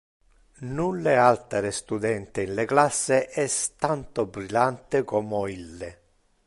[0.61, 5.97] Nulle altere studente in le classe es tanto brillante como ille.